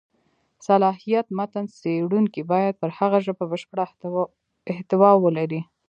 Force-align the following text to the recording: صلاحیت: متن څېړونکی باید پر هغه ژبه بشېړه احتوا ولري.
صلاحیت: 0.67 1.25
متن 1.37 1.65
څېړونکی 1.79 2.41
باید 2.51 2.73
پر 2.81 2.89
هغه 2.99 3.17
ژبه 3.25 3.43
بشېړه 3.51 3.83
احتوا 4.71 5.11
ولري. 5.25 5.61